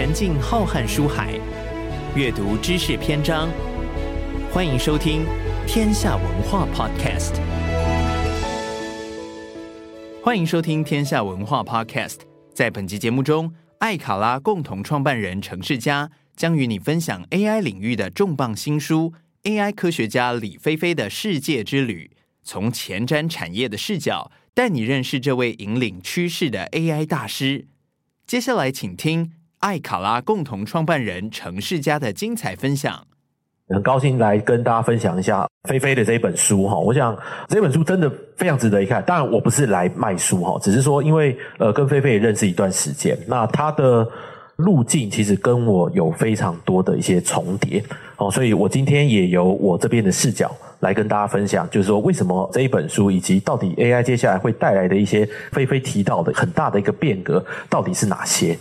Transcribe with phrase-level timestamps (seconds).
[0.00, 1.38] 沉浸浩瀚书海，
[2.16, 3.50] 阅读知识篇章。
[4.50, 5.26] 欢迎收听
[5.66, 7.34] 《天下文化 Podcast》。
[10.22, 12.14] 欢迎收听《天下文化 Podcast》。
[12.54, 19.12] 在本集节目中，艾卡拉共同创办人程式家将与你分享 AI 领域的重磅新书
[19.50, 22.10] 《AI 科学家李飞飞的世界之旅》，
[22.42, 27.66] 从前瞻产业的视角带你认识这位引领趋势的 AI 大师。
[28.26, 33.06] 接下来，请听艾卡拉共同创办人程世家的精彩分享。
[33.68, 39.02] 很高兴来跟大家分享一下菲菲的这一本书哈，我想这本书真的非常值得一看。
[39.04, 44.08] 当然我不是来卖书哈，只是说因为呃跟菲菲也认识一段时间，那他的
[44.56, 47.84] 路径其实跟我有非常多的一些重叠
[48.16, 50.50] 哦，所以我今天也由我这边的视角
[50.80, 58.58] 来跟大家分享，就是说为什么这一本书以及到底 AI 接下来会带来的一些菲菲提到的很大的一个变革到底是哪些？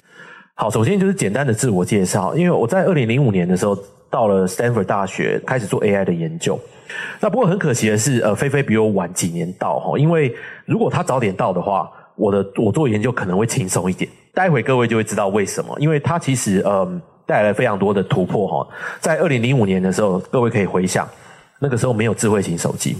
[0.62, 3.78] 好，首先就是简单的自我介绍，因为我在二零零五年的时候。
[4.12, 6.60] 到了 Stanford 大学开始做 AI 的研究，
[7.20, 14.10] 那不过很可惜的是，呃，飞飞比我晚几年到哈，因为如果他早点到的话，我的我做研究可能会轻松一点。
[14.34, 18.68] 待会各位就会知道为什么，因为他其实嗯带来了非常多的突破哈。
[19.00, 21.08] 在二零零五年的时候，各位可以回想，
[21.60, 22.98] 那个时候没有智慧型手机，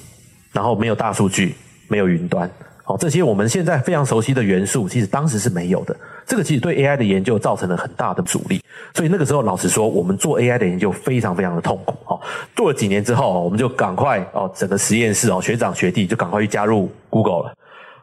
[0.54, 1.56] 然后没有大数据，
[1.88, 2.48] 没有云端。
[2.86, 5.96] 哦，这些我们现在非常熟悉的元素，其实当时是没有的。
[6.30, 8.64] 这个其实对 AI 的研究造成了很大的阻力。
[8.94, 11.98] 所以那个时候，老实说，我们做 AI 的研究非常非常的痛苦。
[12.06, 12.22] 哦，
[12.56, 17.54] 做了几年之后，我们就赶快哦，整个实验室哦，学长学弟就赶快去加入 Google 了。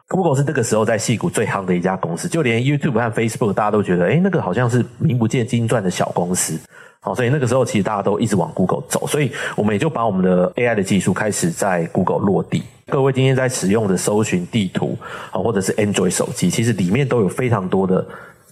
[0.09, 6.59] Google 是那个时候在戏谷最夯的一家公司，就连 YouTube 和 Facebook 大家都觉得，哎，那个好像是名不见经传的小公司。
[7.07, 12.63] 哦，所以那个时候其实大家都一直往 Google 走，所以我们也就把我们的 AI 的技术开始在 Google 落地。
[12.89, 14.97] 各位今天在使用的搜寻地图
[15.31, 18.05] 啊，或者是 Android 手机，其实里面都有非常多的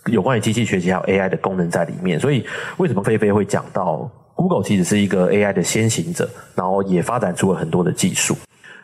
[0.05, 2.19] 有关于机器学习还有 AI 的功能在里面。
[2.19, 2.45] 所以
[2.77, 8.35] 为什么飞飞会讲到 Google 其实是一个 AI 的先行者，然后也发展出了很多的技术。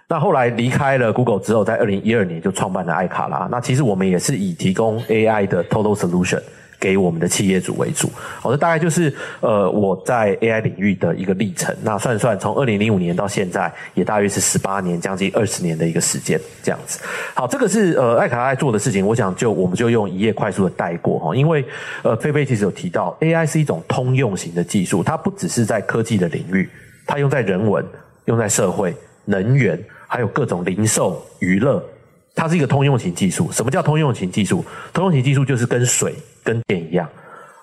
[0.08, 3.48] 那后来离开了 Google 之后，在二零一二年就创办了爱卡拉。
[3.50, 6.42] 那其实我们也是以提供 AI 的 Total Solution。
[6.81, 8.09] 给我们的企业主为主，
[8.42, 11.74] 好，这大概就是呃我在 AI 领域的一个历程。
[11.84, 17.00] 那算算从二零零五年到现在，也大约是十八年，将近二十年的一个时间这样子。
[17.36, 21.64] 好，这个是呃艾卡拉在做的事情，我想就我们就用一页快速的带过哈，因为
[22.02, 26.68] 呃菲菲其实有提到 AI 是一种通用型的技术，它不只是在科技的领域，
[27.06, 27.86] 它用在人文、
[28.25, 28.92] 用在社会、
[29.25, 31.84] 能源，还有各种零售、娱乐。
[32.34, 33.52] 它是一个通用型技术。
[33.52, 34.63] 什么叫通用型技术？
[34.94, 37.07] 通用型技术就是跟水、跟电一样。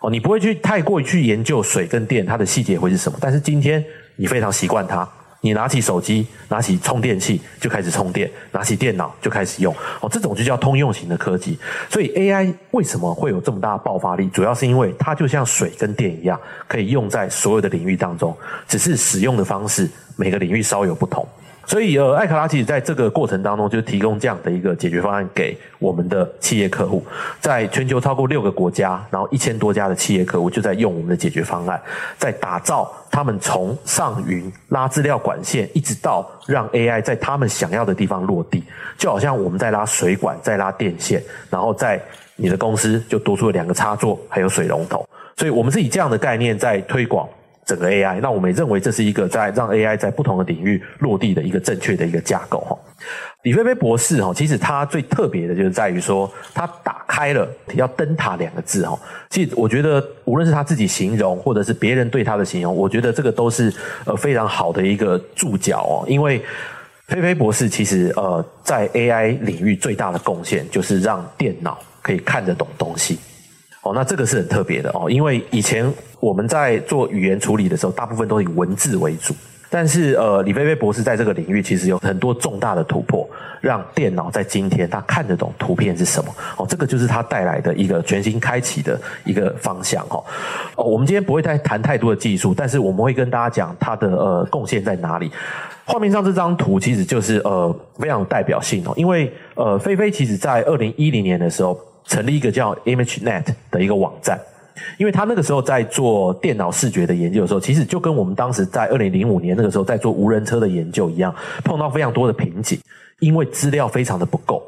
[0.00, 3.18] 哦，你不会去太过于去研究水跟电它的细节会是什么。
[3.20, 3.84] 但是今天
[4.14, 5.08] 你非常习惯它，
[5.40, 9.74] 你拿起手机、拿起充电器就开始充电，拿起电脑就开始用。
[10.00, 11.58] 哦，这种就叫通用型的科技。
[11.90, 14.28] 所以 AI 为什么会有这么大的爆发力？
[14.28, 18.36] 主要是因为它就像水跟电一样，可以用在所有的领域当中，
[18.68, 21.26] 只是使用的方式每个领域稍有不同。
[21.68, 27.04] 所以，呃，艾卡拉其实在这个过程当中，就提供这样的一个解决方案给我们的企业客户，
[27.42, 31.78] 在全球超过六个国家，然后一千多家的企业客户就在用我们的解决方案，
[32.16, 38.64] 在打造他们从上云拉资料管线，一直到让 AI 在他们想要的地方落地，
[38.96, 42.00] 就好像我们在拉水管，在拉电线，然后在
[42.36, 45.06] 你的公司就多出了两个插座，还有水龙头，
[45.36, 47.28] 所以我们是以这样的概念在推广。
[47.68, 52.74] 整个 AI，那我们也认为这是一个在让 AI 在不同的领域落地的一个正确的一个架构哈。
[53.42, 58.98] 李飞飞博士哈，其实他最特别的就是在于说，他打开了要灯塔两个字哈。
[59.28, 63.70] 其实我觉得，无论是他自己形容，或者是别人对他的形容，我觉得这个都是
[64.06, 66.04] 呃非常好的一个注脚哦。
[66.08, 66.42] 因为
[67.06, 73.18] 飞飞博士其实呃在 AI 领域最大的贡献就是让电脑可以看得懂东西。
[73.88, 75.90] 哦，那这个是很特别的哦，因为以前
[76.20, 79.34] 我们在做语言处理的时候，大部分都以文字为主。
[79.70, 83.28] 但是，呃，李飞飞博士在这个领域其实有很多重大的突破，
[83.60, 86.34] 让电脑在今天它看得懂图片是什么。
[86.56, 90.02] 哦，这个就是他带来的一个全新开启的一个方向。
[90.06, 90.24] 哈，
[90.76, 95.30] 哦，我们今天不会再谈太多的技术，但是我们会跟大家讲它的呃贡献在哪里。
[95.84, 101.78] 画面上这张图其实就是呃非常有代表性哦，因为呃飞飞其实在二零一零年的时候。
[102.08, 104.40] 成立一个叫 ImageNet 的一个网站，
[104.96, 111.32] 因为他那个时候在做电脑视觉的研究的时候，其实就跟我们当时在二零零五年那个时候在做无人车的研究一样，
[111.62, 112.80] 碰到非常多的瓶颈，
[113.20, 114.62] 因为资料非常的不够。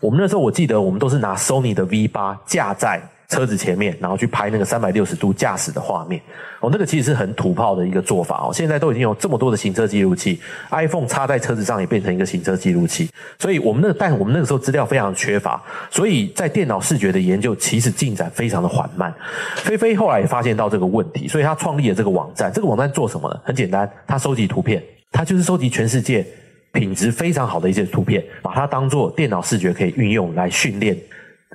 [0.00, 6.20] 我们那时候我记得我们都是拿 Sony 的 V 八架在车子前面，然后去拍那个三百六十度驾驶的画面。
[6.60, 8.50] 哦，那个其实是很土炮的一个做法哦。
[8.52, 10.40] 现在都已经有这么多的行车记录器
[10.70, 13.10] ，iPhone 插在车子上也变成一个行车记录器。
[13.38, 19.12] 所以我们那，但我们那个时候资料非常缺乏，所以在电脑视觉的研究其实进展非常的缓慢。
[19.56, 22.50] 菲菲后来也发现到这个问题，所以他创立了这个网站。
[22.52, 23.40] 这个网站做什么呢？
[23.44, 24.82] 很简单，他收集图片，
[25.12, 26.26] 他就是收集全世界
[26.72, 30.96] 品质非常好的一些图片，把它当做电脑视觉可以运用来训练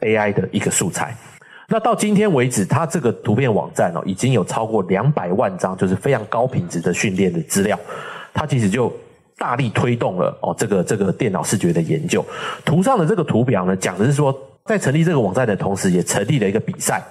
[0.01, 1.15] AI 的一个素材。
[1.71, 7.79] 那到今天为止，它这个图片网站哦，已经有超过两百万张，就是非常高品质的训练的资料。
[8.33, 8.91] 它其实就
[9.37, 12.25] 大力推动了哦，这个这个电脑视觉的研究。
[12.65, 17.01] 图上的这个图表呢，讲的是说，在成立这个网站的同时，也成立了一个比赛，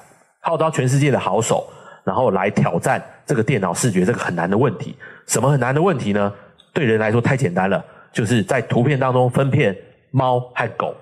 [0.40, 1.66] 号召全世界的好手，
[2.04, 4.94] 然后来挑战这个电脑视觉这个很难的问题。
[5.26, 6.30] 什么很难的问题呢？
[6.74, 7.82] 对人来说太简单了，
[8.12, 9.74] 就是在图片当中分辨
[10.10, 10.94] 猫和狗。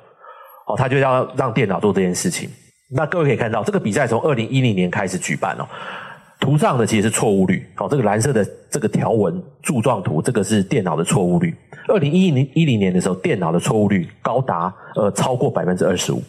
[0.68, 2.48] 哦，他就要让电脑做这件事情。
[2.90, 5.68] 那各位可以看到，这个比赛从二零一零年开始举办哦。
[6.40, 11.54] 图上的其实是错误率，哦，这个蓝色的这个条纹柱状图，这个是电脑的错误率。
[11.88, 16.22] 二零一零一零年的时候，电脑的错误率高达呃超过百分之二十五。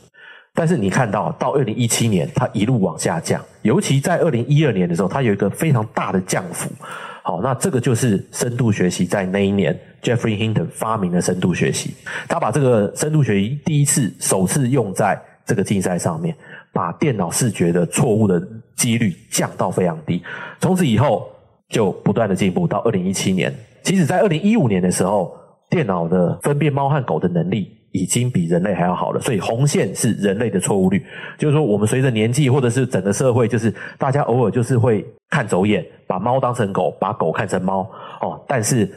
[0.54, 6.70] 但是你看到到二零一七年，它一路往下降，尤其在二零一二年的时候，它有一个非常大的降幅。
[7.24, 11.94] 好，那这个就是深度学习在那一年，Jeffrey Hinton 发明的深度学习，
[12.28, 16.36] 他把这个深度学习第一次首次用在这个竞赛上面。
[16.74, 18.42] 把电脑视觉的错误的
[18.76, 20.22] 几率降到非常低，
[20.60, 21.30] 从此以后
[21.68, 22.68] 就不断的进步。
[22.68, 25.36] 到二零一七年，其实在二零一五年的时候，
[25.70, 29.20] 电脑的分辨猫和狗的能力已经比人类还要好了。
[29.20, 31.04] 所以红线是人类的错误率，
[31.38, 37.82] 就是说我们随着年纪或者是整个社会，就是大家偶尔就是会看走眼，把猫当成狗，把狗看成猫
[38.22, 38.42] 哦。
[38.48, 38.90] 但是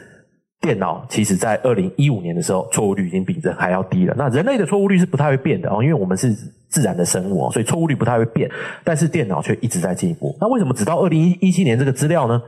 [0.63, 4.15] 电脑其实在二零一五年的时候，错误率已经比人还要低了。
[4.17, 6.35] 那人类的错误率是不太会变的哦，因为我们是。
[6.73, 8.49] 自然的生物哦，所以错误率不太会变，
[8.83, 10.35] 但是电脑却一直在进步。
[10.41, 12.41] 那为什么只到二零一七年这个资料呢？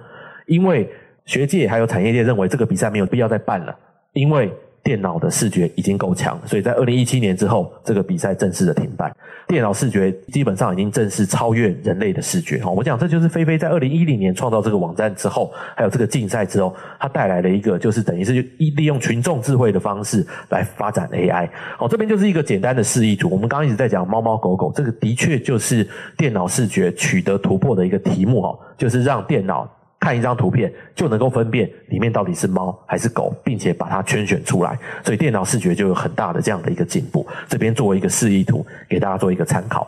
[0.48, 0.90] 因为
[1.26, 3.78] 学界还有产业界认为这个比赛没有必要再办了，
[4.14, 4.52] 因为。
[4.86, 9.12] 电脑的视觉已经够强，所以在二零一七年之后，这个比赛正式的停办。
[9.48, 12.60] 电脑视觉基本上已经正式超越人类的视觉。
[12.64, 21.50] 哈，我讲这就是菲菲在二零一零年创造这个网站之后，还有这个竞赛之后，它带来了一个就是等于是利用群众智慧的方式来发展 AI。
[21.80, 23.28] 好，这边就是一个简单的示意图。
[23.32, 28.40] 我们刚刚一直在讲猫猫狗狗，这个的确就是电脑视觉取得突破的一个题目。
[28.40, 29.68] 哈，就是让电脑。
[30.06, 37.26] 看一张图片就能够分辨里面到底是猫还是狗，并且把它圈选出来，所以电脑视觉就有很大的这样的一个进步。
[37.48, 39.88] 这边作为一个示意图，给大家做一个参考。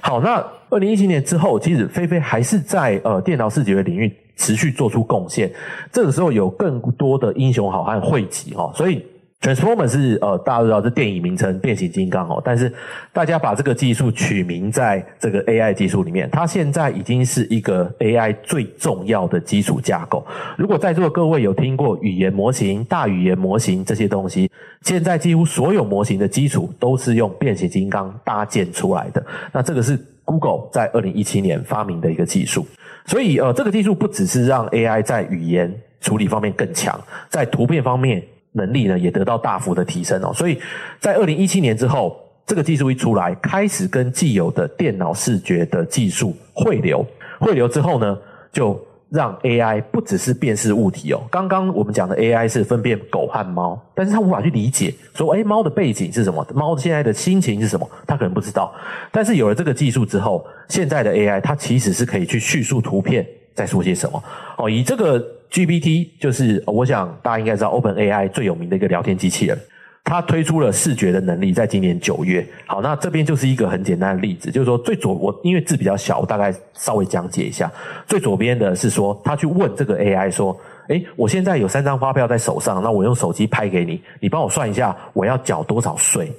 [0.00, 5.52] 好，那二零一七年之后，其实飞飞还是在呃电脑视觉领域持续做出贡献。
[5.92, 9.04] 这个时候有更多的英雄好汉汇集哈，所以。
[9.42, 12.72] Transformer 是呃，大家都知道这电影名称变形金刚哦，但是
[13.12, 20.24] 大家把这个技术取名在这个 AI 技术里面，它现在已经是一个 AI 最重要的基础架构。
[20.56, 24.48] 如果在座的各位有听过语言模型、大语言模型这些东西，
[24.82, 29.26] 现在几乎所有模型的基础都是用变形金刚搭建出来的。
[29.52, 32.64] 那这个是 Google 在二零一七年发明的一个技术，
[33.06, 36.96] 所以呃，这个技术不只是让 AI 在语言处理方面更强，
[37.28, 38.22] 在图片方面。
[38.52, 40.60] 能力呢也得到大幅的提升哦，所以
[41.00, 47.04] 在二零一七年之后，这个技术一出来，开始跟既有的电脑视觉的技术汇流，
[47.40, 48.18] 汇流之后呢，
[48.52, 48.78] 就
[49.08, 51.22] 让 AI 不只是辨识物体哦。
[51.30, 56.46] 刚刚我们讲的 AI 是分辨狗和猫，但是它无法去理解说，诶，猫的背景是什么？
[56.54, 57.88] 猫现在的心情是什么？
[58.06, 58.74] 它可能不知道。
[59.10, 64.22] 但是有了这个技术之后，现在的 AI 它其实是可以去叙述图片在说些什么
[64.58, 65.24] 哦，以这个。
[65.52, 69.58] GPT 就是我想大家应该知道，OpenAI 最有名的一个聊天机器人，
[70.02, 72.42] 它推出了视觉的能力，在今年九月。
[72.66, 77.70] 好，那这边就是一个很简单的例子，就是说最左我因为字比较小，我大概稍微讲解一下。
[78.06, 86.32] 最左边的是说，他去问这个 AI 说：“诶，我现在有三张发票在手上，那我用手机拍给你，你帮我算一下，我要缴多少税？”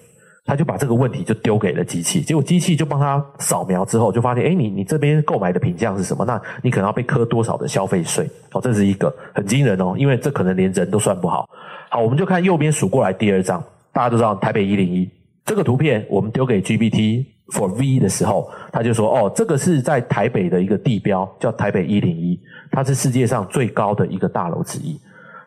[0.46, 6.26] 他就把这个问题就丢给了机器，结果机器就帮他扫描之后，就发现，诶，你你这边购买的品项是什么？
[6.26, 8.30] 那你可能要被课多少的消费税？
[8.52, 11.48] 哦，这是一个很惊人哦，因为这可能连人都算不好。
[11.90, 15.10] 好，我们就看右边数过来第二张，大家都知道台北一零一
[15.46, 22.38] 这个图片，我们丢给 GPT for V 的时候，他就说，哦，这个是在台北的一个地标，叫台北一零一，
[22.70, 25.00] 它是世界上最高的一个大楼之一。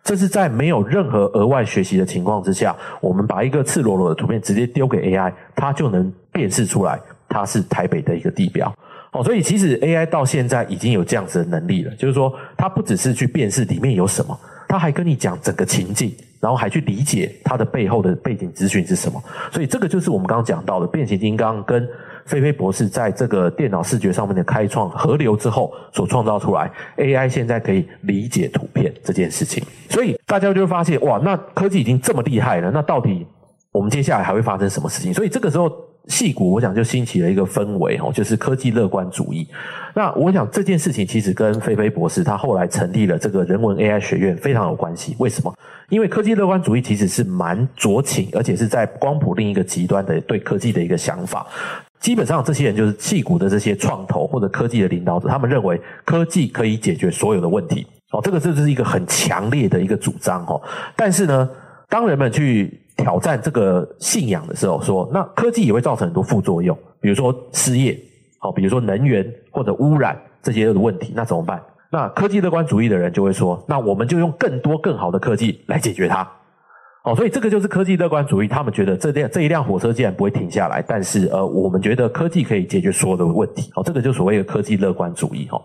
[0.06, 6.96] 这是在没有任何额外学习的情况之下，我们把一个赤裸裸的图片直接丢给 AI，它就能辨识出来
[7.28, 8.72] 它是台北的一个地标。
[9.10, 19.20] 哦，所以其实 AI 到现在已经有这样子的能力了，就是说它不只是去辨识里面有什么，它还跟你讲整个情境，然后还去理解它的背后的背景资讯是什么。
[19.50, 21.88] 所以这个就是我们刚刚讲到的变形金刚跟
[22.26, 29.64] 菲菲博士在这个电脑视觉上面的开创河流之后所创造出来，AI 现在可以理解图片这件事情。
[29.88, 33.26] 所以大家就会发现，哇，那科技已经这么厉害了，那到底
[33.72, 35.14] 我们接下来还会发生什么事情？
[35.14, 35.72] 所以这个时候。
[36.08, 39.44] 矽谷，我想就兴起了一个氛围哦，就是科技乐观主义。
[39.92, 45.16] 那我想这件事情其实跟菲菲博士他后来成立了这个人文 AI 学院非常有关系。
[45.18, 45.52] 为什么？
[45.88, 51.44] 因为科技乐观主义其实是蛮酌情，而且是在光谱另一个极端的对科技的一个想法。
[52.00, 60.60] 基本上这些人就是矽谷的这些创投或者科技的领导者，他们认为科技可以解决所有的问题哦，这个这就是一个很强烈的一个主张哦。
[60.94, 61.50] 但是呢，
[61.88, 67.98] 当人们去挑战这个信仰的时候，说那科技也会造成很多副作用，比如说失业，
[68.38, 71.60] 好，比如说能源或者污染这些的问题，那怎么办？
[71.90, 76.28] 那科技乐观主义的人就会说，那我们就用更多更好的科技来解决它。
[77.06, 83.70] 哦，所以这个就是科技乐观主义，他们觉得这辆这一辆火车竟然不会停下来，但是呃，我们觉得科技可以解决所有的问题。
[83.76, 85.46] 哦，这个就所谓的科技乐观主义。
[85.52, 85.62] 哦，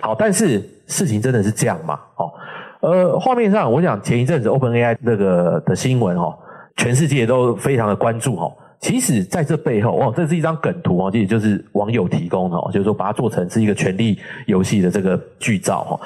[0.00, 2.00] 好，但是事情真的是这样吗？
[2.16, 2.32] 哦，
[2.80, 6.34] 呃，画面上我想前一阵子 OpenAI 那个的新闻，哦。
[6.76, 8.48] 全世界都非常的关注哈，
[8.80, 16.00] 其实在这背后哦，这是一张梗图哦，其实就是网友提供的，就是说把它做成是一个权力游戏的这个剧照哈。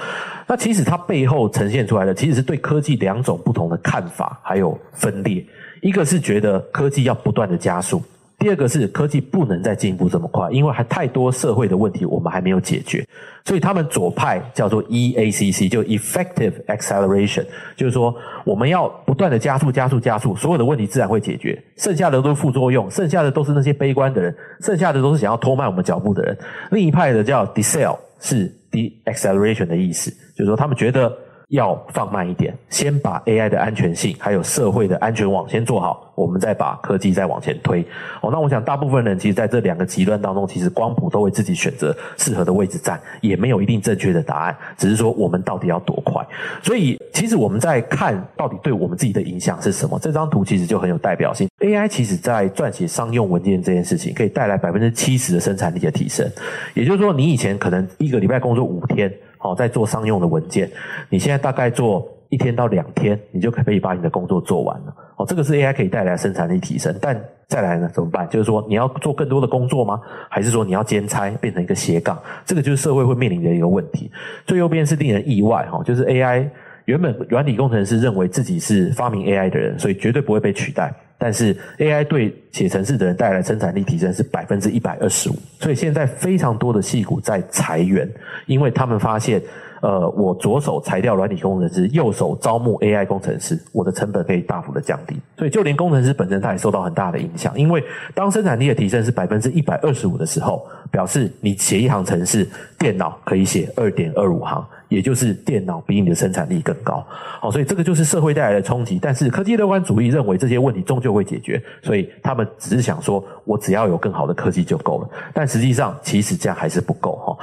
[0.47, 5.45] 那其实它背后呈现出来的，其实是对科技两种不同的看法还有分裂，
[5.83, 8.03] 一个是觉得科技要不断的加速。
[8.43, 13.07] 第二个是科技不能再进步这么快，因为还太多社会的问题我们还没有解决，
[13.45, 17.47] 所以他们左派叫做 EACC，就 Effective Acceleration，
[17.77, 18.13] 就是说
[18.45, 26.37] 我们要不断的加速、加速、加速，所有的问题自然会解决，剩下的都是副作用，剩下的都是那些悲观的人，剩下的都是想要拖慢我们脚步的人。
[26.73, 31.17] 另一派的叫 Decel，是 De-acceleration 的意思，就是说他们觉得。
[31.53, 37.83] 要放慢一点，先把 AI 的安全性还有社会的安全网先做好，我们再把科技再往前推。
[38.23, 46.27] 哦，那我想大部分人其实在这两个极端当中，其实光谱都会自己选择适合的位置站，也没有一定正确的答案，只是说我们到底要多快。
[46.63, 49.99] 所以，其实我们在看到底对我们自己的影响是什么？
[49.99, 51.47] 这张图其实就很有代表性。
[51.59, 56.27] AI 其实在撰写商用文件这件事情，可以带来百分之七十的生产力的提升。
[56.73, 59.13] 也就是说，你以前可能一个礼拜工作五天。
[59.43, 60.71] 好，在做商用的文件，
[61.09, 64.95] 你现在大概做一天到两天，你就可以把你的工作做完了。
[65.17, 68.29] 哦，这个是 AI 可以带来生产力提升，但再来呢，怎么办？
[68.29, 70.01] 就是说你要做更多的工作吗？
[70.31, 72.17] 还是说你要兼差变成一个斜杠？
[72.45, 74.09] 这个就是社会会面临的一个问题。
[74.47, 76.49] 最右边是令人意外哈，就是 AI
[76.85, 80.95] 原本软体工程师认为自己是发明 AI 的人，所以绝对不会被取代。
[81.23, 88.11] 但是 AI 对写程式的人带来生产力提升是百分之一百二十五，所以现在非常多的矽谷在裁员，
[88.47, 89.41] 因为他们发现，
[89.83, 95.15] 呃，我左手裁掉软体工程师，右手招募 AI 工程师，我的成本可以大幅的降低。
[95.39, 97.81] 所以就连工程师本身他也受到很大的影响，因为
[98.17, 102.45] 当生产力的提升是百分之一百二十五的时候，表示你写一行程式，
[102.81, 104.69] 电脑可以写二点二五行。
[104.93, 107.05] 也就是电脑比你的生产力更高，
[107.41, 108.99] 好，所以这个就是社会带来的冲击。
[109.01, 115.09] 但是科技乐观主义认为这些问题终究会解决，所以他们只是想说，我只要有更好的科技就够了。
[115.33, 117.39] 但实际上，其实这样还是不够哈。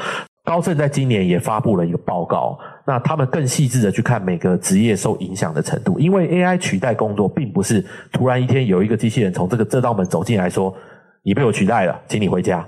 [0.45, 10.73] 高盛在今年也发布了一个报告，那他们更细致的去看每个职业受影响的程度，因为 AI 取代工作，并不是突然一天有一个机器人从这个这道门走进来说，
[11.23, 12.65] 你被我取代了，请你回家，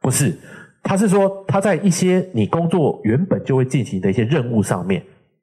[0.00, 0.36] 不是。
[0.82, 5.02] 他是说，他在一些你工作原本就会进行的一些任务上面，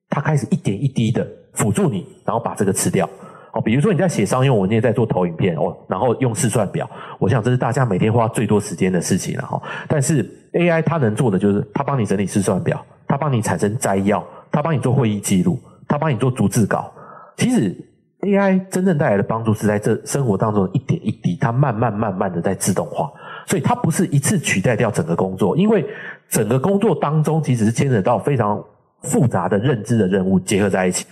[0.10, 3.08] 他开始一点一滴的辅助你，然后把这个吃掉。
[3.54, 9.62] 哦，比如说你在写商用文件，在做投影片哦，然后用试算表，我想这是大家每天花最多时间的事情了哈。
[9.88, 16.92] 但是 AI 它能做的就是，它帮你整理试算表，它帮你产生摘要，它帮你做会议记录，它帮你做逐字稿。
[17.38, 17.76] 其实
[18.22, 23.10] AI 真正带来的帮助是在这生活当中一点一滴，它慢慢慢慢的在自动化。
[23.48, 25.84] 所以它不是一次取代掉整个工作，因为
[26.30, 28.64] 整个工作当中其实是牵扯到非常
[29.02, 31.06] 复杂的认知的任务结合在一起。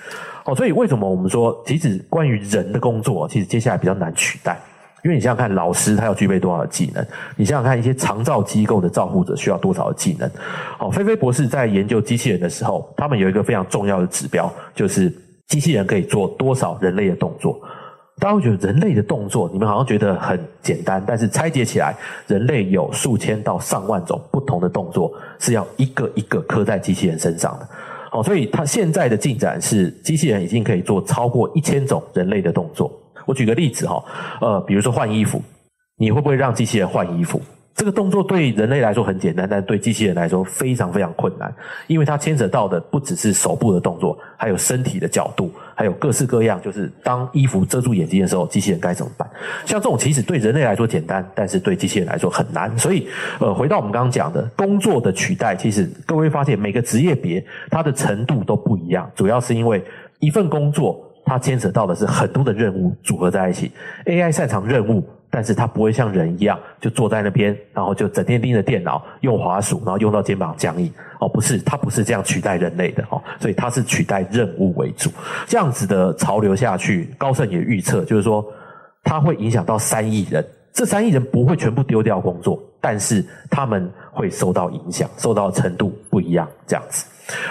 [0.43, 4.59] 哦，所以为什么我们说，即使关于人的工作，其实接下来比较难取代？
[5.03, 7.05] 因为你想想看，老师他要具备多少的技能？
[7.35, 10.29] 你想想看，一些长照机构的照护者需要多少的技能？
[10.79, 15.13] 哦，菲菲博士在研究机器人的时候，他们有一个非常重要的指标，就是
[15.47, 17.59] 机器人可以做多少人类的动作。
[18.19, 21.95] 大家会觉得人类的动作，你们好像觉得很简单，但是拆解起来，
[22.27, 27.67] 人类有数千到上万种不同的动作，是要一个一个刻在机器人身上的。
[28.09, 32.91] 好，所以它现在的进展是，机器人已经可以做超过一千种人类的动作。
[33.25, 34.01] 我举个例子哈，
[34.39, 35.41] 呃，比如说换衣服，
[35.97, 37.41] 你会不会让机器人换衣服？
[37.73, 41.53] 这个动作对人类来说很简单，但对机器人来说非常非常困难，
[41.87, 49.29] 因为它牵扯到的不只是手部的动作，还有身体的角度，还有各式各样，就是当衣服遮住眼睛的时候，机器人该怎么办？
[49.65, 52.75] 像这种其实对人类来说简单，但是对机器人来说很难。
[52.77, 53.07] 所以，
[53.39, 59.83] 呃，回到我们刚刚讲的工作的取代，其实各位发现每个职业别它的程度都不一样，主要是因为
[60.19, 63.71] 一份工作它牵扯到的是很多的任务组合在一起
[64.05, 65.07] ，AI 擅长任务。
[65.27, 70.89] 但是它不会像人一样，就坐在那边，然后就整天盯着电脑，用滑鼠，然后用到肩膀僵硬。
[71.25, 75.09] 哦，不是，它不是这样取代人类的哦，所以它是取代任务为主。
[75.47, 78.45] 这样子的潮流下去，高盛也预测，就是说
[79.03, 80.45] 它会影响到三亿人。
[80.71, 87.05] 这三亿人不会全部丢掉工作，但是他们会受到影响，受到程度不一样，这样子。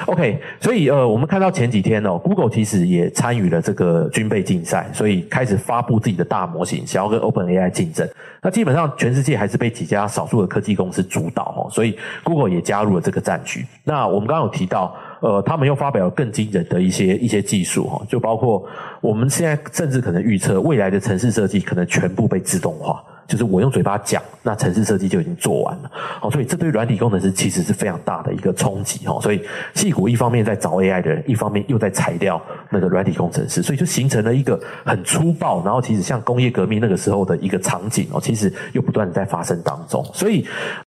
[0.06, 8.08] OK，所以呃，我们看到前几天哦，Google 其实也参与了这个军备竞赛，所以开始发布自己的大模型，想要跟 OpenAI 竞争。
[8.40, 13.64] 那基本上全世界还是被几家少数的科技公司主导哦，所以 Google 也加入了这个战局。
[13.82, 18.62] 那我们刚刚有提到，呃，他们又发表了更惊人的一些一些技术哈，就包括
[19.00, 23.02] 我们现在甚至可能预测未来的城市设计可能全部被自动化。
[23.26, 25.90] 就是我用嘴巴讲，那城市设计就已经做完了，
[26.20, 29.40] 哦，所以这对软体工程师其实是非常大的一个冲击，哦，所以
[29.74, 32.38] 矽谷一方面在找 AI 的人，一方面又在裁掉
[32.68, 40.46] 那个软体工程师，所以就形成了一个很粗暴，然后其实像工业革命那个时候的一个场景，哦，其实又不断的在发生当中，所以。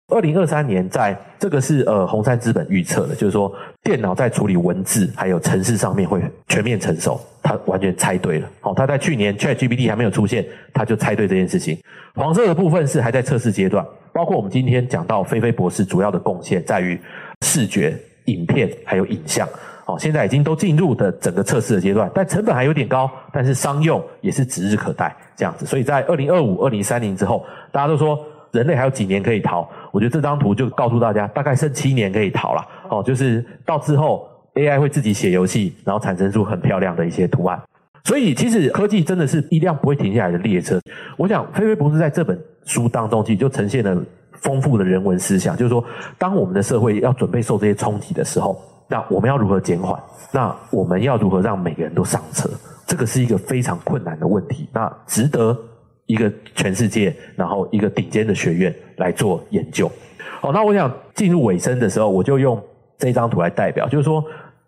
[0.08, 3.50] 二零二三年，在这个是呃红杉资本预测的，就是说
[3.82, 8.46] 电脑在处理文字还有程式上面会全面成熟，他完全猜对了。
[8.60, 10.44] 好，他在去年 ChatGPT 还没有出现，
[10.74, 11.78] 他就猜对这件事情。
[12.14, 17.00] 黄色的部分是还在测试阶段，包括我们今天讲到菲菲博士主要的贡献在于
[17.40, 19.48] 视觉、影片还有影像，
[19.86, 25.64] 哦，现在已经都进入的整个测试的阶段，但成本还有点高，但是商用也是指日可待这样子。
[25.64, 27.42] 所以在二零二五、二零三零之后，
[27.72, 28.18] 大家都说。
[28.54, 29.68] 人类还有几年可以逃？
[29.90, 32.64] 我觉得这张图就告诉大家，大概剩七年可以逃了。
[32.88, 37.60] 哦，就是到之后 AI 会自己写游戏，然后产生出很漂亮的一些图案。
[38.04, 40.80] 所以其实科技真的是一辆不会停下来的列车。
[41.16, 44.00] 我想菲菲博士在这本书当中，其实就呈现了
[44.34, 45.84] 丰富的人文思想，就是说，
[46.16, 48.56] 当我们的社会要准备受这些冲击的时候，
[48.88, 50.00] 那我们要如何减缓？
[50.30, 52.48] 那我们要如何让每个人都上车？
[52.86, 54.68] 这个是一个非常困难的问题。
[54.72, 55.58] 那值得。
[56.06, 59.90] 一个全世界，然后一个顶尖的学院来做研究。
[60.40, 62.62] 好，那我想进入尾声的时候，我就用
[62.98, 64.22] 这张图来代表，就是说，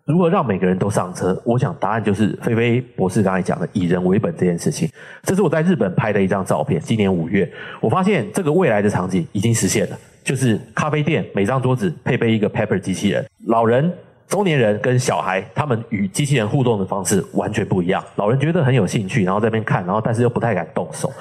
[0.05, 1.39] 如何让每个人都上车？
[1.45, 4.89] 我想答案就是菲菲博士刚才讲的以人为本这件事情。
[5.23, 7.47] 这是我在日本拍的一张照片，今年五月，
[7.79, 13.91] 我发现这个未来的场景已经实现了，就是咖啡店每张桌子配备一个 Pepper 机器人，老人。
[14.27, 18.03] 中年人跟小孩，他们与机器人互动的方式完全不一样。
[18.15, 21.11] 老人觉得很有兴趣，然后在那边看，然后但是又不太敢动手。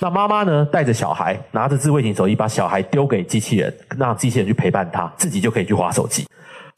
[0.00, 6.26] 那妈妈呢，带着小孩，拿着智慧型手机，把小孩丢给机器人，让机器人去陪伴他，自己就可以去划手机。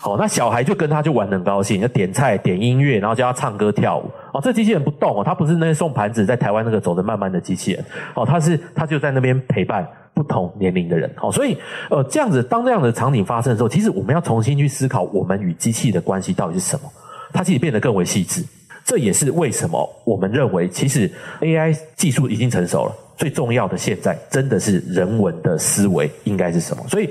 [0.05, 4.11] 好，那小孩就跟他就玩得很高兴，要点菜、点音乐，然后叫他唱歌跳舞。
[4.35, 7.83] 哦，这机器人不动哦，他不是那些送盘子在台湾那个走得慢慢的机器人。
[8.14, 9.88] 哦，他是他就在那边陪伴。
[10.12, 11.59] 不同年龄的人，好，所以
[11.90, 16.88] 呃，这样子，当这样的场景发生的时候，其实我们要重新去思考，我们与机器的关系到底是什么？
[17.33, 18.45] 它其实变得更为细致。
[18.85, 26.85] 这也是为什么我们认为，其实 AI 技术已经成熟了，最重要的现在真的是人文的思维应该是什么？
[26.87, 27.11] 所以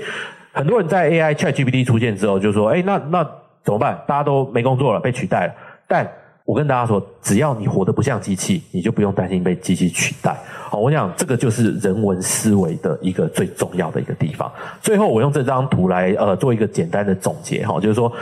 [0.54, 3.24] 很多人在 AI ChatGPT 出现之后，就说：“哎，那那
[3.64, 4.00] 怎么办？
[4.06, 5.54] 大家都没工作了，被取代了。”
[5.88, 6.08] 但
[6.44, 10.36] 我跟大家说，只要你活得不像机器，你就不用担心被机器取代。
[10.70, 14.50] 好，我想这个就是人文思维的一个最重要的一个地方。
[14.80, 18.12] 最后，我用这张图来呃做一个简单的总结哈，就是说，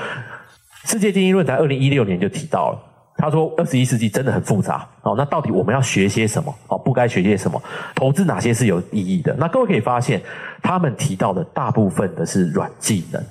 [0.84, 2.78] 世界经济论坛二零一六年就提到了，
[3.22, 4.85] 他说二十一世纪真的很复杂。
[5.00, 6.52] 好，那到底我们要学些什么？
[6.66, 7.62] 好，不该学些什么？
[7.94, 9.32] 投资哪些是有意义的？
[9.38, 10.20] 那各位可以发现，
[10.61, 13.22] 他们提到的大部分的是软技能。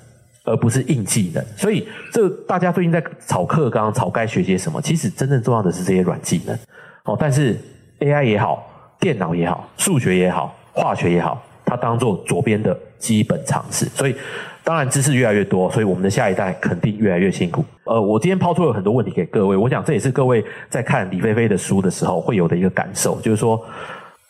[0.44, 4.82] 而不是硬技能，所以这大家最近在炒课纲，炒该学些什么？
[4.82, 6.58] 其实真正重要的是这些软技能。
[7.04, 7.56] 哦，但是
[8.00, 8.68] AI 也好，
[9.00, 13.86] 电脑也好，数学也好，化学也好，它当做左边的基本常识。
[13.86, 14.16] 所以，
[14.64, 17.64] 当然知识越来越多，所以我们的下一代肯定越来越辛苦。
[17.94, 23.64] 呃，我今天抛出了很多问题给各位，我想这也是各位在看李飞飞的书的时候会有的一个感受，就是说。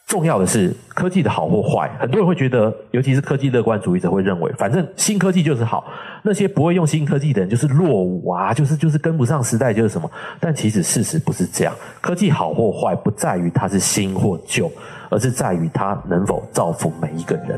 [0.07, 5.85] 重要的是科技的好或坏，很多人会觉得，尤其是科技乐观主义者会认为，反正新科技就是好，
[6.21, 10.11] 那些不会用新科技的人就是落伍啊，就是就是跟不上时代，就是什么。
[10.37, 14.69] 但其实事实不是这样，科技好或坏不在于它是新或旧，
[15.09, 17.57] 而是在于它能否造福每一个人。